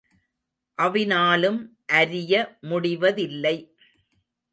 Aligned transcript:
அவினாலும் 0.77 1.59
அரிய 1.85 2.33
முடிவதில்லை. 2.61 3.55